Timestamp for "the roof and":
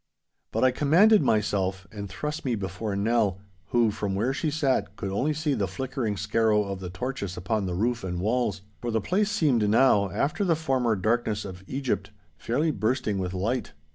7.67-8.19